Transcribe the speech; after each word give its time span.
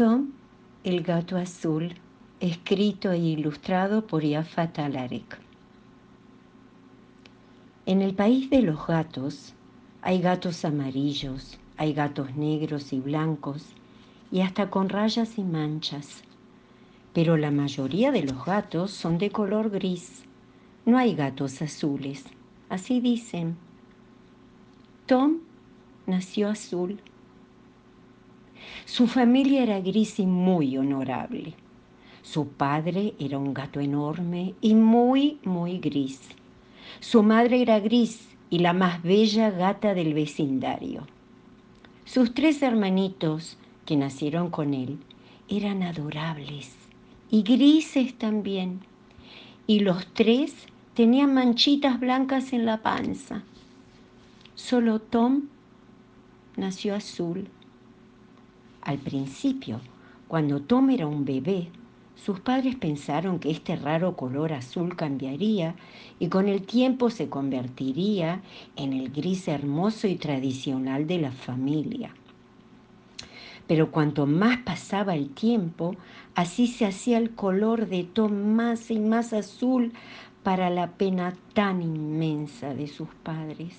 Tom, 0.00 0.30
el 0.82 1.02
gato 1.02 1.36
azul, 1.36 1.94
escrito 2.40 3.12
e 3.12 3.18
ilustrado 3.18 4.06
por 4.06 4.22
Yafa 4.22 4.72
Talarek. 4.72 5.38
En 7.84 8.00
el 8.00 8.14
país 8.14 8.48
de 8.48 8.62
los 8.62 8.86
gatos 8.86 9.52
hay 10.00 10.22
gatos 10.22 10.64
amarillos, 10.64 11.58
hay 11.76 11.92
gatos 11.92 12.34
negros 12.34 12.94
y 12.94 13.00
blancos 13.00 13.74
y 14.32 14.40
hasta 14.40 14.70
con 14.70 14.88
rayas 14.88 15.36
y 15.36 15.42
manchas. 15.42 16.22
Pero 17.12 17.36
la 17.36 17.50
mayoría 17.50 18.10
de 18.10 18.22
los 18.22 18.42
gatos 18.46 18.92
son 18.92 19.18
de 19.18 19.28
color 19.30 19.68
gris. 19.68 20.22
No 20.86 20.96
hay 20.96 21.14
gatos 21.14 21.60
azules. 21.60 22.24
Así 22.70 23.02
dicen. 23.02 23.58
Tom 25.04 25.40
nació 26.06 26.48
azul 26.48 27.02
su 28.84 29.06
familia 29.06 29.62
era 29.62 29.80
gris 29.80 30.18
y 30.18 30.26
muy 30.26 30.76
honorable. 30.76 31.54
Su 32.22 32.48
padre 32.48 33.14
era 33.18 33.38
un 33.38 33.54
gato 33.54 33.80
enorme 33.80 34.54
y 34.60 34.74
muy, 34.74 35.38
muy 35.44 35.78
gris. 35.78 36.20
Su 37.00 37.22
madre 37.22 37.62
era 37.62 37.80
gris 37.80 38.28
y 38.50 38.58
la 38.58 38.72
más 38.72 39.02
bella 39.02 39.50
gata 39.50 39.94
del 39.94 40.12
vecindario. 40.12 41.06
Sus 42.04 42.34
tres 42.34 42.62
hermanitos, 42.62 43.56
que 43.86 43.96
nacieron 43.96 44.50
con 44.50 44.74
él, 44.74 44.98
eran 45.48 45.82
adorables 45.82 46.74
y 47.30 47.42
grises 47.42 48.18
también. 48.18 48.80
Y 49.66 49.80
los 49.80 50.06
tres 50.14 50.66
tenían 50.94 51.32
manchitas 51.32 52.00
blancas 52.00 52.52
en 52.52 52.66
la 52.66 52.82
panza. 52.82 53.44
Solo 54.54 54.98
Tom 54.98 55.44
nació 56.56 56.94
azul 56.94 57.48
al 58.82 58.98
principio, 58.98 59.80
cuando 60.28 60.60
Tom 60.60 60.90
era 60.90 61.06
un 61.06 61.24
bebé, 61.24 61.68
sus 62.14 62.40
padres 62.40 62.76
pensaron 62.76 63.38
que 63.38 63.50
este 63.50 63.76
raro 63.76 64.14
color 64.14 64.52
azul 64.52 64.94
cambiaría 64.94 65.74
y 66.18 66.28
con 66.28 66.48
el 66.48 66.62
tiempo 66.62 67.08
se 67.08 67.28
convertiría 67.28 68.42
en 68.76 68.92
el 68.92 69.10
gris 69.10 69.48
hermoso 69.48 70.06
y 70.06 70.16
tradicional 70.16 71.06
de 71.06 71.18
la 71.18 71.32
familia. 71.32 72.14
Pero 73.66 73.90
cuanto 73.90 74.26
más 74.26 74.58
pasaba 74.58 75.14
el 75.14 75.30
tiempo, 75.30 75.96
así 76.34 76.66
se 76.66 76.86
hacía 76.86 77.18
el 77.18 77.30
color 77.30 77.88
de 77.88 78.04
Tom 78.04 78.54
más 78.54 78.90
y 78.90 78.98
más 78.98 79.32
azul 79.32 79.92
para 80.42 80.70
la 80.70 80.92
pena 80.92 81.34
tan 81.54 81.82
inmensa 81.82 82.74
de 82.74 82.86
sus 82.86 83.08
padres. 83.22 83.74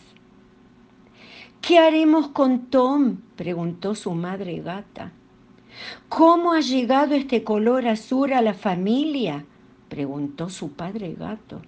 ¿Qué 1.62 1.78
haremos 1.78 2.30
con 2.30 2.66
Tom? 2.72 3.18
preguntó 3.36 3.94
su 3.94 4.12
madre 4.14 4.62
gata. 4.62 5.12
¿Cómo 6.10 6.54
ha 6.54 6.60
llegado 6.60 7.14
este 7.14 7.44
color 7.44 7.88
azul 7.88 8.34
a 8.34 8.42
la 8.42 8.56
familia? 8.56 9.46
preguntó 9.88 10.50
su 10.50 10.72
padre 10.72 11.14
gato. 11.14 11.62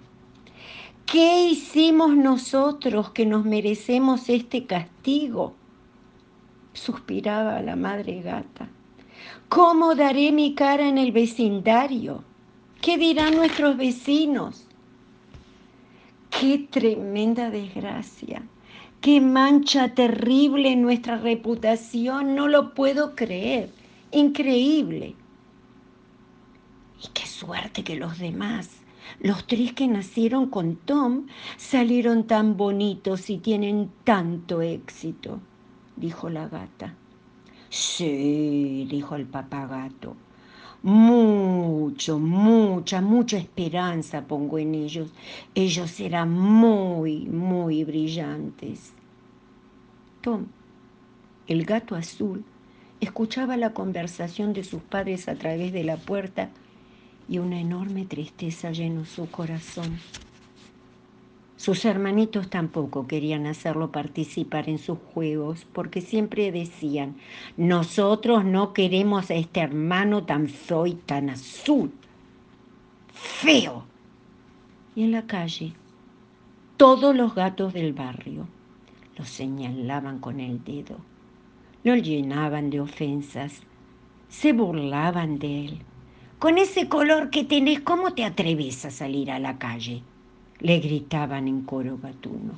¿Qué 1.06 1.46
hicimos 1.48 2.16
nosotros 2.16 3.10
que 3.10 3.24
nos 3.24 3.44
merecemos 3.44 4.28
este 4.28 4.66
castigo? 4.66 5.54
suspiraba 6.72 7.62
la 7.62 7.76
madre 7.76 8.20
gata. 8.20 8.68
¿Cómo 9.48 9.94
daré 9.94 10.32
mi 10.32 10.56
cara 10.56 10.88
en 10.88 10.98
el 10.98 11.12
vecindario? 11.12 12.24
¿Qué 12.82 12.98
dirán 12.98 13.36
nuestros 13.36 13.76
vecinos? 13.76 14.66
¡Qué 16.30 16.66
tremenda 16.68 17.50
desgracia! 17.50 18.42
Qué 19.00 19.20
mancha 19.20 19.94
terrible 19.94 20.72
en 20.72 20.82
nuestra 20.82 21.18
reputación, 21.18 22.34
no 22.34 22.48
lo 22.48 22.74
puedo 22.74 23.14
creer. 23.14 23.70
Increíble. 24.12 25.14
Y 27.02 27.08
qué 27.12 27.26
suerte 27.26 27.84
que 27.84 27.96
los 27.96 28.18
demás, 28.18 28.70
los 29.20 29.46
tres 29.46 29.72
que 29.74 29.86
nacieron 29.88 30.48
con 30.48 30.76
Tom, 30.76 31.26
salieron 31.56 32.26
tan 32.26 32.56
bonitos 32.56 33.28
y 33.28 33.38
tienen 33.38 33.90
tanto 34.04 34.62
éxito, 34.62 35.40
dijo 35.96 36.30
la 36.30 36.48
gata. 36.48 36.94
Sí, 37.68 38.86
dijo 38.88 39.16
el 39.16 39.26
papagato. 39.26 40.16
Mucho, 40.84 42.18
mucha, 42.18 43.00
mucha 43.00 43.38
esperanza 43.38 44.26
pongo 44.26 44.58
en 44.58 44.74
ellos. 44.74 45.08
Ellos 45.54 45.90
serán 45.90 46.30
muy, 46.38 47.20
muy 47.20 47.84
brillantes. 47.84 48.92
Tom, 50.20 50.44
el 51.46 51.64
gato 51.64 51.94
azul, 51.94 52.44
escuchaba 53.00 53.56
la 53.56 53.72
conversación 53.72 54.52
de 54.52 54.62
sus 54.62 54.82
padres 54.82 55.26
a 55.26 55.36
través 55.36 55.72
de 55.72 55.84
la 55.84 55.96
puerta 55.96 56.50
y 57.30 57.38
una 57.38 57.58
enorme 57.58 58.04
tristeza 58.04 58.70
llenó 58.70 59.06
su 59.06 59.30
corazón. 59.30 59.98
Sus 61.56 61.84
hermanitos 61.84 62.50
tampoco 62.50 63.06
querían 63.06 63.46
hacerlo 63.46 63.92
participar 63.92 64.68
en 64.68 64.78
sus 64.78 64.98
juegos 64.98 65.66
porque 65.72 66.00
siempre 66.00 66.50
decían, 66.50 67.16
nosotros 67.56 68.44
no 68.44 68.72
queremos 68.72 69.30
a 69.30 69.34
este 69.34 69.60
hermano 69.60 70.24
tan 70.24 70.48
feo 70.48 70.86
y 70.86 70.94
tan 70.94 71.30
azul. 71.30 71.92
Feo. 73.12 73.84
Y 74.96 75.04
en 75.04 75.12
la 75.12 75.26
calle, 75.26 75.72
todos 76.76 77.14
los 77.14 77.34
gatos 77.34 77.72
del 77.72 77.92
barrio 77.92 78.48
lo 79.16 79.24
señalaban 79.24 80.18
con 80.18 80.40
el 80.40 80.62
dedo, 80.64 80.98
lo 81.84 81.94
llenaban 81.94 82.70
de 82.70 82.80
ofensas, 82.80 83.62
se 84.28 84.52
burlaban 84.52 85.38
de 85.38 85.66
él. 85.66 85.78
Con 86.40 86.58
ese 86.58 86.88
color 86.88 87.30
que 87.30 87.44
tenés, 87.44 87.80
¿cómo 87.80 88.12
te 88.12 88.24
atreves 88.24 88.84
a 88.84 88.90
salir 88.90 89.30
a 89.30 89.38
la 89.38 89.58
calle? 89.58 90.02
Le 90.60 90.78
gritaban 90.80 91.48
en 91.48 91.62
coro 91.62 91.98
gatuno. 92.02 92.54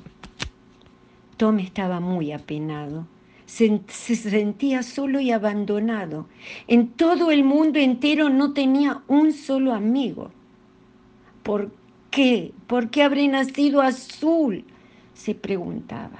Tom 1.37 1.59
estaba 1.59 1.99
muy 1.99 2.31
apenado. 2.31 3.05
Se, 3.45 3.81
se, 3.87 4.15
sentía 4.15 4.83
solo 4.83 5.19
y 5.19 5.31
abandonado. 5.31 6.27
En 6.67 6.89
todo 6.89 7.31
el 7.31 7.43
mundo 7.43 7.79
entero 7.79 8.29
no 8.29 8.53
tenía 8.53 9.03
un 9.07 9.31
solo 9.31 9.73
amigo. 9.73 10.31
¿Por 11.43 11.71
qué? 12.11 12.53
¿Por 12.67 12.89
qué 12.89 13.03
habré 13.03 13.27
nacido 13.27 13.81
azul? 13.81 14.65
se 15.17 15.33
preguntaba. 15.33 16.19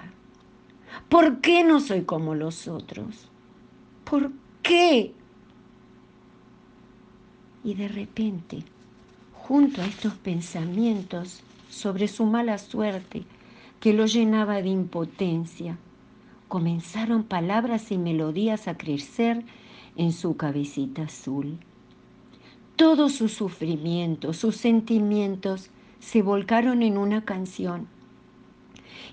¿Por 1.07 1.39
qué 1.39 1.63
no 1.63 1.79
soy 1.79 2.01
como 2.01 2.35
los 2.35 2.67
otros? 2.67 3.29
¿Por 4.03 4.31
qué? 4.63 5.13
Y 7.63 7.73
de 7.75 7.87
repente, 7.87 8.63
junto 9.33 9.81
a 9.81 9.85
estos 9.85 10.13
pensamientos, 10.15 11.41
sobre 11.69 12.07
su 12.07 12.25
mala 12.25 12.57
suerte 12.57 13.23
que 13.79 13.93
lo 13.93 14.05
llenaba 14.05 14.61
de 14.61 14.69
impotencia. 14.69 15.77
Comenzaron 16.47 17.23
palabras 17.23 17.91
y 17.91 17.97
melodías 17.97 18.67
a 18.67 18.77
crecer 18.77 19.43
en 19.95 20.13
su 20.13 20.37
cabecita 20.37 21.03
azul. 21.03 21.57
Todos 22.75 23.13
sus 23.13 23.33
sufrimientos, 23.33 24.37
sus 24.37 24.55
sentimientos 24.55 25.69
se 25.99 26.21
volcaron 26.21 26.83
en 26.83 26.97
una 26.97 27.25
canción. 27.25 27.87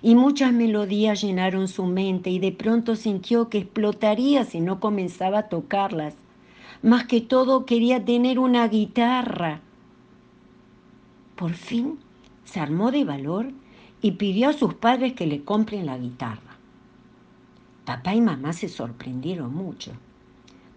Y 0.02 0.14
muchas 0.14 0.52
melodías 0.52 1.22
llenaron 1.22 1.66
su 1.66 1.86
mente 1.86 2.30
y 2.30 2.38
de 2.38 2.52
pronto 2.52 2.94
sintió 2.94 3.48
que 3.48 3.58
explotaría 3.58 4.44
si 4.44 4.60
no 4.60 4.80
comenzaba 4.80 5.40
a 5.40 5.48
tocarlas. 5.48 6.14
Más 6.82 7.06
que 7.06 7.20
todo 7.22 7.64
quería 7.64 8.04
tener 8.04 8.38
una 8.38 8.68
guitarra. 8.68 9.60
Por 11.36 11.54
fin 11.54 11.98
se 12.44 12.60
armó 12.60 12.90
de 12.90 13.04
valor 13.04 13.52
y 14.00 14.12
pidió 14.12 14.50
a 14.50 14.52
sus 14.52 14.74
padres 14.74 15.14
que 15.14 15.26
le 15.26 15.44
compren 15.44 15.86
la 15.86 15.98
guitarra. 15.98 16.58
Papá 17.84 18.14
y 18.14 18.20
mamá 18.20 18.52
se 18.52 18.68
sorprendieron 18.68 19.54
mucho. 19.54 19.92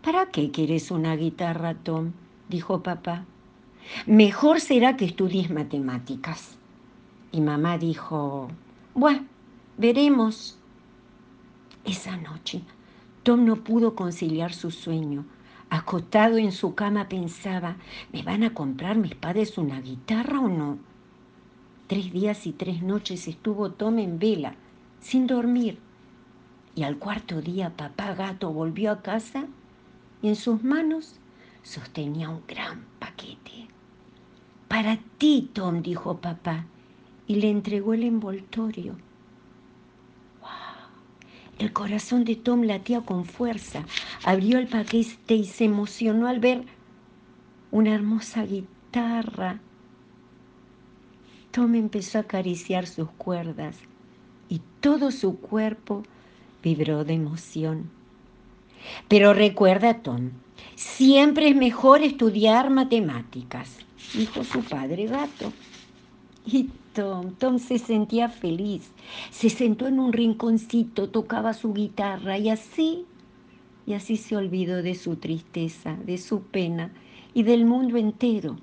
¿Para 0.02 0.28
qué 0.28 0.52
quieres 0.52 0.92
una 0.92 1.16
guitarra, 1.16 1.76
Tom? 1.76 2.12
dijo 2.50 2.84
papá. 2.84 3.26
Mejor 4.06 4.60
será 4.60 4.98
que 4.98 5.06
estudies 5.06 5.50
matemáticas. 5.50 6.58
Y 7.32 7.42
mamá 7.42 7.78
dijo, 7.78 8.50
bueno, 8.94 9.26
veremos. 9.78 10.58
Esa 11.86 12.18
noche, 12.18 12.62
Tom 13.24 13.46
no 13.46 13.58
pudo 13.58 13.96
conciliar 13.96 14.54
su 14.54 14.72
sueño. 14.72 15.26
Acostado 15.70 16.38
en 16.38 16.52
su 16.52 16.76
cama 16.76 17.10
pensaba, 17.10 17.76
¿me 18.14 18.24
van 18.24 18.44
a 18.44 18.54
comprar 18.54 18.98
mis 18.98 19.16
padres 19.16 19.58
una 19.58 19.82
guitarra 19.82 20.40
o 20.40 20.48
no? 20.48 20.80
Tres 21.88 22.12
días 22.12 22.46
y 22.46 22.52
tres 22.52 22.84
noches 22.84 23.28
estuvo 23.28 23.72
Tom 23.72 24.00
en 24.00 24.20
vela, 24.20 24.56
sin 25.00 25.26
dormir. 25.26 25.80
Y 26.76 26.84
al 26.84 26.98
cuarto 26.98 27.42
día 27.42 27.76
papá 27.78 28.14
gato 28.14 28.52
volvió 28.52 28.92
a 28.92 29.02
casa 29.02 29.48
y 30.22 30.28
en 30.28 30.36
sus 30.36 30.64
manos 30.64 31.16
sostenía 31.64 32.30
un 32.30 32.42
gran 32.46 32.86
paquete. 33.00 33.68
Para 34.68 35.00
ti, 35.18 35.50
Tom, 35.54 35.82
dijo 35.82 36.18
papá, 36.18 36.66
y 37.26 37.36
le 37.36 37.50
entregó 37.50 37.94
el 37.94 38.04
envoltorio. 38.04 38.96
El 41.58 41.74
corazón 41.74 42.24
de 42.24 42.36
Tom 42.36 42.64
latía 42.64 43.02
con 43.02 43.26
fuerza. 43.26 43.84
Abrió 44.24 44.60
el 44.60 44.68
paquete 44.68 45.36
y 45.36 45.46
se 45.46 45.66
emocionó 45.66 46.28
al 46.28 46.40
ver 46.40 46.66
una 47.72 47.96
hermosa 47.96 48.44
guitarra. 48.44 49.60
Tom 51.58 51.74
empezó 51.74 52.20
a 52.20 52.22
acariciar 52.22 52.86
sus 52.86 53.10
cuerdas 53.18 53.78
y 54.48 54.62
todo 54.80 55.10
su 55.10 55.40
cuerpo 55.40 56.04
vibró 56.62 57.04
de 57.04 57.16
emoción. 57.16 57.90
Pero 59.08 59.34
recuerda, 59.34 60.04
Tom, 60.04 60.30
siempre 60.76 61.50
es 61.50 61.56
mejor 61.56 62.04
estudiar 62.04 62.70
matemáticas, 62.70 63.76
dijo 64.14 64.44
su 64.44 64.62
padre 64.62 65.08
gato. 65.08 65.52
Y 66.46 66.70
Tom, 66.94 67.32
Tom 67.32 67.58
se 67.58 67.80
sentía 67.80 68.30
feliz. 68.30 68.92
Se 69.32 69.50
sentó 69.50 69.88
en 69.88 70.00
un 70.00 70.14
rinconcito, 70.14 71.10
tocaba 71.10 71.56
su 71.56 71.74
guitarra 71.74 72.38
y 72.38 72.50
así, 72.50 73.06
y 73.88 73.94
así 73.94 74.18
se 74.18 74.38
olvidó 74.38 74.84
de 74.84 74.94
su 74.94 75.16
tristeza, 75.16 75.98
de 76.06 76.20
su 76.20 76.44
pena 76.44 76.92
y 77.34 77.42
del 77.42 77.66
mundo 77.66 77.98
entero. 77.98 78.58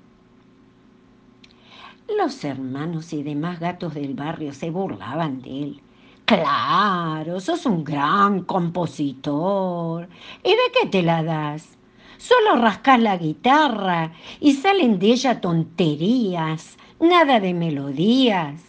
Los 2.07 2.43
hermanos 2.43 3.13
y 3.13 3.23
demás 3.23 3.59
gatos 3.59 3.95
del 3.95 4.13
barrio 4.13 4.53
se 4.53 4.69
burlaban 4.69 5.41
de 5.41 5.63
él. 5.63 5.81
Claro, 6.25 7.39
sos 7.39 7.65
un 7.65 7.83
gran 7.83 8.43
compositor. 8.43 10.07
¿Y 10.43 10.49
de 10.49 10.55
qué 10.73 10.87
te 10.87 11.01
la 11.01 11.23
das? 11.23 11.77
Solo 12.17 12.61
rascas 12.61 12.99
la 12.99 13.17
guitarra 13.17 14.13
y 14.39 14.53
salen 14.53 14.99
de 14.99 15.07
ella 15.07 15.41
tonterías, 15.41 16.77
nada 16.99 17.39
de 17.39 17.53
melodías. 17.53 18.61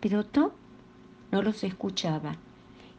Pero 0.00 0.24
Tom 0.24 0.50
no 1.32 1.42
los 1.42 1.64
escuchaba 1.64 2.36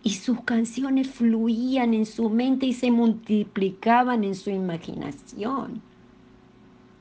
y 0.03 0.11
sus 0.11 0.41
canciones 0.41 1.09
fluían 1.09 1.93
en 1.93 2.05
su 2.05 2.29
mente 2.29 2.65
y 2.65 2.73
se 2.73 2.91
multiplicaban 2.91 4.23
en 4.23 4.35
su 4.35 4.49
imaginación. 4.49 5.81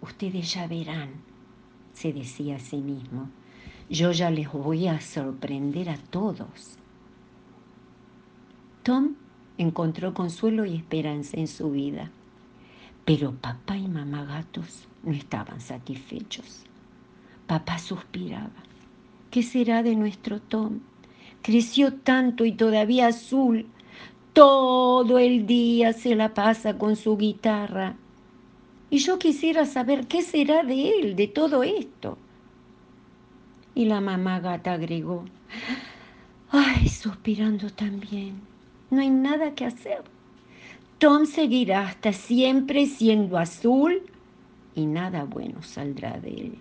Ustedes 0.01 0.53
ya 0.55 0.67
verán, 0.67 1.28
se 1.99 2.13
decía 2.13 2.57
a 2.57 2.61
sí 2.61 2.77
mismo, 2.77 3.29
yo 3.91 4.13
ya 4.13 4.31
les 4.31 4.53
voy 4.53 4.87
a 4.87 5.01
sorprender 5.01 5.91
a 5.91 5.97
todos. 5.97 6.79
Tom 8.85 9.15
encontró 9.57 10.15
consuelo 10.15 10.65
y 10.65 10.77
esperanza 10.77 11.39
en 11.39 11.49
su 11.49 11.73
vida, 11.73 12.13
pero 13.05 13.33
papá 13.33 13.77
y 13.77 13.89
mamá 13.89 14.25
gatos 14.25 14.87
no 15.03 15.11
estaban 15.11 15.61
satisfechos. 15.61 16.63
Papá 17.49 17.79
suspiraba. 17.81 18.63
¿Qué 19.33 19.43
será 19.43 19.83
de 19.83 19.97
nuestro 19.97 20.41
Tom? 20.41 20.79
Creció 21.43 21.95
tanto 21.95 22.45
y 22.45 22.53
todavía 22.53 23.09
azul. 23.09 23.67
Todo 24.35 25.19
el 25.19 25.47
día 25.47 25.93
se 25.93 26.15
la 26.15 26.33
pasa 26.33 26.79
con 26.79 26.95
su 26.95 27.17
guitarra. 27.17 27.97
Y 28.91 28.99
yo 28.99 29.19
quisiera 29.19 29.67
saber 29.67 30.07
qué 30.07 30.23
será 30.23 30.63
de 30.63 30.91
él, 30.91 31.17
de 31.17 31.29
todo 31.29 31.63
esto. 31.63 32.17
Y 33.75 33.85
la 33.85 34.01
mamá 34.01 34.41
gata 34.41 34.73
agregó, 34.73 35.25
ay, 36.51 36.89
suspirando 36.89 37.71
también, 37.71 38.41
no 38.91 39.01
hay 39.01 39.11
nada 39.11 39.55
que 39.55 39.67
hacer. 39.67 40.03
Tom 40.99 41.27
seguirá 41.27 41.89
hasta 41.89 42.13
siempre 42.13 42.87
siendo 42.87 43.39
azul 43.39 44.03
y 44.75 44.87
nada 44.87 45.25
bueno 45.25 45.63
saldrá 45.63 46.19
de 46.19 46.31
él. 46.31 46.59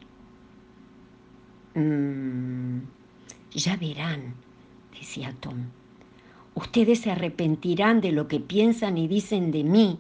Mm, 1.74 2.82
ya 3.52 3.78
verán, 3.78 4.36
decía 4.92 5.34
Tom. 5.40 5.68
Ustedes 6.54 7.00
se 7.02 7.12
arrepentirán 7.12 8.02
de 8.02 8.12
lo 8.12 8.28
que 8.28 8.40
piensan 8.40 8.98
y 8.98 9.08
dicen 9.08 9.52
de 9.52 9.64
mí, 9.64 10.00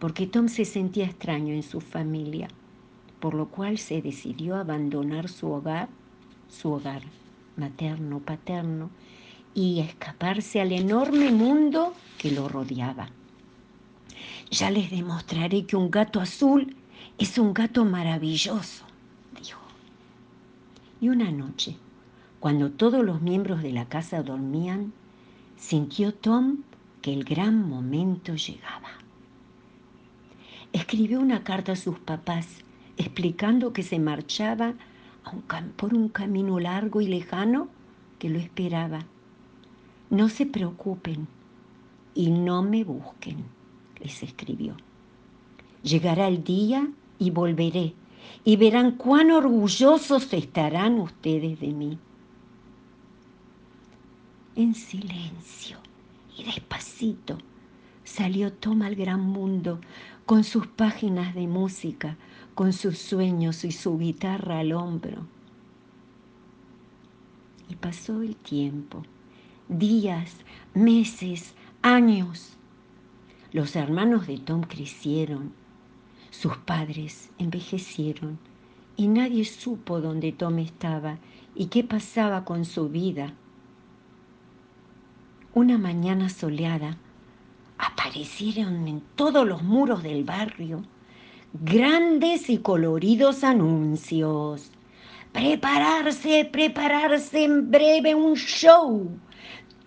porque 0.00 0.26
Tom 0.26 0.48
se 0.48 0.64
sentía 0.64 1.04
extraño 1.04 1.54
en 1.54 1.62
su 1.62 1.80
familia 1.80 2.48
por 3.20 3.34
lo 3.34 3.48
cual 3.48 3.78
se 3.78 4.02
decidió 4.02 4.56
abandonar 4.56 5.28
su 5.28 5.52
hogar, 5.52 5.88
su 6.48 6.72
hogar 6.72 7.02
materno, 7.56 8.20
paterno, 8.20 8.90
y 9.54 9.80
escaparse 9.80 10.60
al 10.60 10.72
enorme 10.72 11.30
mundo 11.30 11.92
que 12.18 12.30
lo 12.30 12.48
rodeaba. 12.48 13.10
Ya 14.50 14.70
les 14.70 14.90
demostraré 14.90 15.66
que 15.66 15.76
un 15.76 15.90
gato 15.90 16.20
azul 16.20 16.74
es 17.18 17.36
un 17.36 17.52
gato 17.52 17.84
maravilloso, 17.84 18.84
dijo. 19.40 19.60
Y 21.00 21.10
una 21.10 21.30
noche, 21.30 21.76
cuando 22.40 22.70
todos 22.70 23.04
los 23.04 23.20
miembros 23.20 23.62
de 23.62 23.72
la 23.72 23.86
casa 23.86 24.22
dormían, 24.22 24.92
sintió 25.56 26.14
Tom 26.14 26.58
que 27.02 27.12
el 27.12 27.24
gran 27.24 27.68
momento 27.68 28.34
llegaba. 28.34 28.99
Escribió 30.72 31.20
una 31.20 31.42
carta 31.42 31.72
a 31.72 31.76
sus 31.76 31.98
papás 31.98 32.46
explicando 32.96 33.72
que 33.72 33.82
se 33.82 33.98
marchaba 33.98 34.74
por 35.76 35.94
un 35.94 36.08
camino 36.08 36.60
largo 36.60 37.00
y 37.00 37.06
lejano 37.06 37.68
que 38.18 38.28
lo 38.28 38.38
esperaba. 38.38 39.00
No 40.10 40.28
se 40.28 40.46
preocupen 40.46 41.28
y 42.14 42.30
no 42.30 42.62
me 42.62 42.84
busquen, 42.84 43.44
les 44.00 44.22
escribió. 44.22 44.76
Llegará 45.82 46.28
el 46.28 46.44
día 46.44 46.88
y 47.18 47.30
volveré 47.30 47.94
y 48.44 48.56
verán 48.56 48.92
cuán 48.92 49.30
orgullosos 49.30 50.32
estarán 50.32 51.00
ustedes 51.00 51.60
de 51.60 51.68
mí. 51.68 51.98
En 54.56 54.74
silencio 54.74 55.78
y 56.36 56.44
despacito 56.44 57.38
salió 58.04 58.52
Toma 58.52 58.86
al 58.86 58.96
gran 58.96 59.20
mundo 59.20 59.80
con 60.26 60.44
sus 60.44 60.66
páginas 60.66 61.34
de 61.34 61.46
música, 61.46 62.16
con 62.54 62.72
sus 62.72 62.98
sueños 62.98 63.64
y 63.64 63.72
su 63.72 63.98
guitarra 63.98 64.60
al 64.60 64.72
hombro. 64.72 65.26
Y 67.68 67.76
pasó 67.76 68.22
el 68.22 68.36
tiempo, 68.36 69.02
días, 69.68 70.36
meses, 70.74 71.54
años. 71.82 72.56
Los 73.52 73.76
hermanos 73.76 74.26
de 74.26 74.38
Tom 74.38 74.62
crecieron, 74.62 75.52
sus 76.30 76.56
padres 76.58 77.30
envejecieron 77.38 78.38
y 78.96 79.08
nadie 79.08 79.44
supo 79.44 80.00
dónde 80.00 80.30
Tom 80.32 80.58
estaba 80.58 81.18
y 81.54 81.66
qué 81.66 81.82
pasaba 81.82 82.44
con 82.44 82.64
su 82.64 82.88
vida. 82.88 83.34
Una 85.54 85.78
mañana 85.78 86.28
soleada 86.28 86.96
aparecieron 88.10 88.88
en 88.88 89.02
todos 89.14 89.46
los 89.46 89.62
muros 89.62 90.02
del 90.02 90.24
barrio 90.24 90.82
grandes 91.52 92.50
y 92.50 92.58
coloridos 92.58 93.44
anuncios. 93.44 94.72
Prepararse, 95.30 96.44
prepararse 96.50 97.44
en 97.44 97.70
breve 97.70 98.16
un 98.16 98.34
show. 98.34 99.08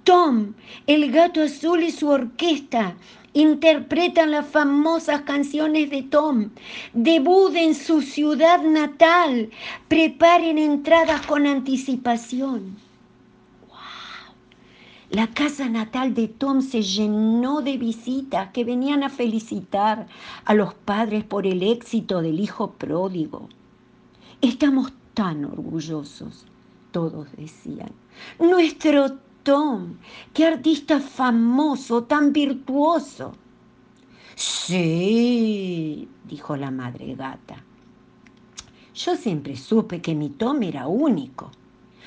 Tom, 0.05 0.53
el 0.87 1.11
gato 1.11 1.41
azul 1.41 1.83
y 1.83 1.91
su 1.91 2.07
orquesta 2.07 2.95
interpretan 3.33 4.31
las 4.31 4.47
famosas 4.47 5.23
canciones 5.23 5.89
de 5.89 6.03
Tom. 6.03 6.49
Debut 6.93 7.53
en 7.57 7.75
su 7.75 8.01
ciudad 8.01 8.63
natal. 8.63 9.49
Preparen 9.89 10.57
entradas 10.57 11.25
con 11.25 11.45
anticipación. 11.45 12.77
La 15.13 15.27
casa 15.27 15.69
natal 15.69 16.15
de 16.15 16.27
Tom 16.27 16.63
se 16.63 16.81
llenó 16.81 17.61
de 17.61 17.77
visitas 17.77 18.49
que 18.49 18.63
venían 18.63 19.03
a 19.03 19.09
felicitar 19.09 20.07
a 20.43 20.55
los 20.55 20.73
padres 20.73 21.23
por 21.23 21.45
el 21.45 21.61
éxito 21.61 22.19
del 22.19 22.39
hijo 22.39 22.71
pródigo. 22.71 23.47
Estamos 24.41 24.91
tan 25.13 25.45
orgullosos, 25.45 26.47
todos 26.89 27.27
decían. 27.37 27.91
Nuestro 28.39 29.19
Tom, 29.43 29.97
qué 30.33 30.47
artista 30.47 30.99
famoso, 30.99 32.05
tan 32.05 32.33
virtuoso. 32.33 33.33
Sí, 34.33 36.09
dijo 36.27 36.57
la 36.57 36.71
madre 36.71 37.13
gata. 37.13 37.63
Yo 38.95 39.15
siempre 39.15 39.57
supe 39.57 40.01
que 40.01 40.15
mi 40.15 40.29
Tom 40.29 40.63
era 40.63 40.87
único. 40.87 41.51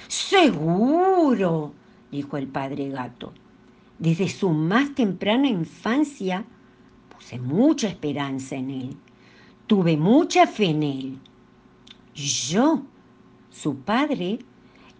Seguro, 0.09 1.73
dijo 2.17 2.37
el 2.37 2.49
padre 2.49 2.89
gato. 2.89 3.33
Desde 3.99 4.29
su 4.29 4.51
más 4.51 4.95
temprana 4.95 5.49
infancia 5.49 6.45
puse 7.15 7.39
mucha 7.39 7.89
esperanza 7.89 8.57
en 8.57 8.71
él. 8.71 8.97
Tuve 9.67 9.97
mucha 9.97 10.47
fe 10.47 10.67
en 10.67 10.83
él. 10.83 11.19
Yo, 12.15 12.83
su 13.51 13.77
padre, 13.77 14.39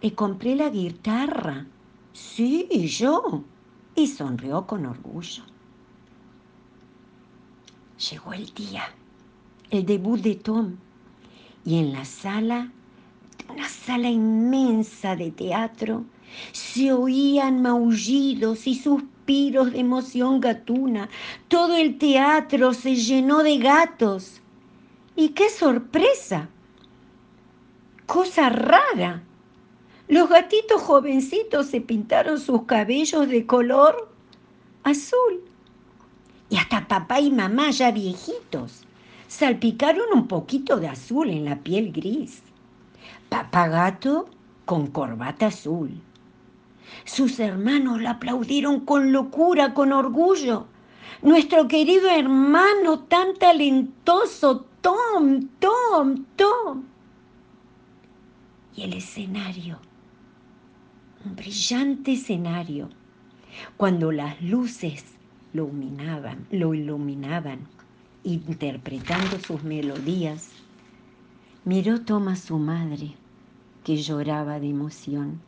le 0.01 0.13
compré 0.13 0.55
la 0.55 0.69
guitarra. 0.69 1.65
Sí, 2.13 2.67
yo. 2.87 3.43
Y 3.95 4.07
sonrió 4.07 4.67
con 4.67 4.85
orgullo. 4.85 5.43
Llegó 8.09 8.33
el 8.33 8.45
día, 8.53 8.83
el 9.71 9.85
debut 9.85 10.21
de 10.21 10.35
Tom. 10.35 10.75
Y 11.65 11.79
en 11.79 11.93
la 11.93 12.05
sala, 12.05 12.71
una 13.49 13.67
sala 13.67 14.09
inmensa 14.09 15.15
de 15.15 15.31
teatro, 15.31 16.05
Se 16.51 16.91
oían 16.91 17.61
maullidos 17.61 18.67
y 18.67 18.75
suspiros 18.75 19.71
de 19.71 19.79
emoción 19.79 20.39
gatuna. 20.39 21.09
Todo 21.47 21.75
el 21.75 21.97
teatro 21.97 22.73
se 22.73 22.95
llenó 22.95 23.43
de 23.43 23.57
gatos. 23.57 24.41
¡Y 25.15 25.29
qué 25.29 25.49
sorpresa! 25.49 26.49
Cosa 28.05 28.49
rara. 28.49 29.23
Los 30.07 30.29
gatitos 30.29 30.81
jovencitos 30.81 31.67
se 31.67 31.81
pintaron 31.81 32.39
sus 32.39 32.63
cabellos 32.63 33.27
de 33.27 33.45
color 33.45 34.09
azul. 34.83 35.41
Y 36.49 36.55
hasta 36.55 36.87
papá 36.87 37.19
y 37.19 37.31
mamá 37.31 37.71
ya 37.71 37.91
viejitos 37.91 38.85
salpicaron 39.27 40.07
un 40.13 40.27
poquito 40.27 40.79
de 40.79 40.87
azul 40.87 41.29
en 41.29 41.45
la 41.45 41.57
piel 41.57 41.91
gris. 41.91 42.41
Papá 43.29 43.67
gato 43.67 44.29
con 44.65 44.87
corbata 44.87 45.47
azul. 45.47 46.01
Sus 47.05 47.39
hermanos 47.39 48.01
la 48.01 48.11
aplaudieron 48.11 48.81
con 48.81 49.11
locura, 49.11 49.73
con 49.73 49.93
orgullo. 49.93 50.67
Nuestro 51.21 51.67
querido 51.67 52.09
hermano 52.09 52.99
tan 52.99 53.35
talentoso, 53.35 54.65
Tom, 54.81 55.47
Tom, 55.59 56.25
Tom. 56.35 56.83
Y 58.75 58.83
el 58.83 58.93
escenario, 58.93 59.79
un 61.25 61.35
brillante 61.35 62.13
escenario, 62.13 62.89
cuando 63.75 64.11
las 64.11 64.39
luces 64.41 65.03
lo 65.53 65.65
iluminaban, 65.65 66.45
lo 66.51 66.73
iluminaban, 66.73 67.59
interpretando 68.23 69.39
sus 69.39 69.63
melodías, 69.63 70.51
miró 71.65 72.01
Tom 72.01 72.27
a 72.27 72.35
su 72.35 72.59
madre, 72.59 73.15
que 73.83 73.97
lloraba 73.97 74.59
de 74.59 74.69
emoción, 74.69 75.41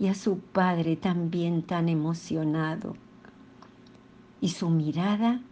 y 0.00 0.08
a 0.08 0.14
su 0.14 0.38
padre 0.38 0.96
también 0.96 1.62
tan 1.62 1.90
emocionado. 1.90 2.96
Y 4.40 4.48
su 4.48 4.70
mirada 4.70 5.42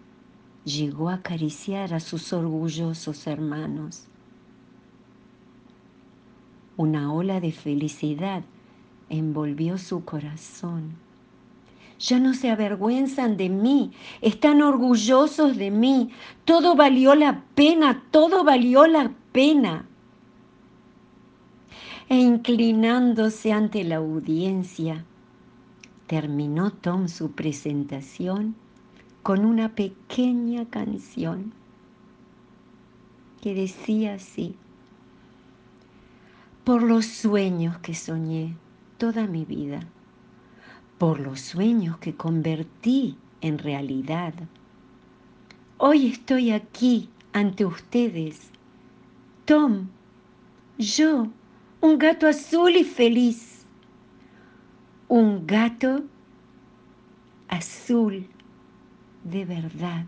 llegó 0.64 1.10
a 1.10 1.14
acariciar 1.14 1.92
a 1.92 2.00
sus 2.00 2.32
orgullosos 2.32 3.26
hermanos. 3.26 4.06
Una 6.78 7.12
ola 7.12 7.40
de 7.40 7.52
felicidad 7.52 8.42
envolvió 9.10 9.76
su 9.76 10.04
corazón. 10.06 10.96
Ya 11.98 12.18
no 12.18 12.32
se 12.32 12.50
avergüenzan 12.50 13.36
de 13.36 13.50
mí, 13.50 13.90
están 14.22 14.62
orgullosos 14.62 15.58
de 15.58 15.70
mí. 15.70 16.10
Todo 16.46 16.74
valió 16.74 17.14
la 17.14 17.42
pena, 17.54 18.02
todo 18.10 18.44
valió 18.44 18.86
la 18.86 19.12
pena. 19.32 19.86
E 22.10 22.16
inclinándose 22.16 23.52
ante 23.52 23.84
la 23.84 23.96
audiencia, 23.96 25.04
terminó 26.06 26.70
Tom 26.70 27.06
su 27.08 27.32
presentación 27.32 28.54
con 29.22 29.44
una 29.44 29.74
pequeña 29.74 30.64
canción 30.70 31.52
que 33.42 33.52
decía 33.52 34.14
así, 34.14 34.56
por 36.64 36.82
los 36.82 37.04
sueños 37.04 37.76
que 37.78 37.94
soñé 37.94 38.56
toda 38.96 39.26
mi 39.26 39.44
vida, 39.44 39.80
por 40.96 41.20
los 41.20 41.42
sueños 41.42 41.98
que 41.98 42.14
convertí 42.14 43.18
en 43.42 43.58
realidad. 43.58 44.32
Hoy 45.76 46.06
estoy 46.06 46.52
aquí 46.52 47.10
ante 47.34 47.66
ustedes, 47.66 48.50
Tom, 49.44 49.88
yo, 50.78 51.28
un 51.80 51.98
gato 51.98 52.26
azul 52.26 52.76
y 52.76 52.84
feliz, 52.84 53.64
un 55.08 55.46
gato 55.46 56.04
azul 57.48 58.26
de 59.24 59.44
verdad. 59.44 60.04